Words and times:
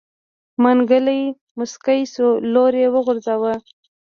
منګلی 0.63 1.21
موسکی 1.57 2.01
شو 2.13 2.27
لور 2.53 2.73
يې 2.81 2.87
وغورځوه. 2.93 3.53